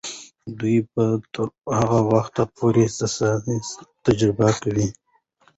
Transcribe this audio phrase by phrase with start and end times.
[0.59, 1.47] دوی به تر
[1.79, 3.67] هغه وخته پورې د ساینس
[4.05, 4.87] تجربې کوي.